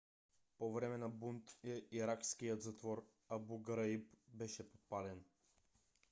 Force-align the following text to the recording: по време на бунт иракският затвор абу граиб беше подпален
по 0.57 0.71
време 0.73 0.97
на 0.97 1.09
бунт 1.09 1.51
иракският 1.91 2.61
затвор 2.61 3.05
абу 3.29 3.59
граиб 3.59 4.15
беше 4.33 4.71
подпален 4.71 5.23